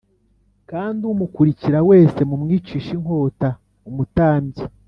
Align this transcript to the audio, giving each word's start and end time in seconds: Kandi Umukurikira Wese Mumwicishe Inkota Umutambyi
Kandi 0.69 1.01
Umukurikira 1.13 1.79
Wese 1.89 2.19
Mumwicishe 2.29 2.89
Inkota 2.97 3.49
Umutambyi 3.89 4.61